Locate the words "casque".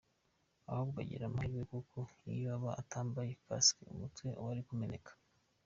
3.45-3.79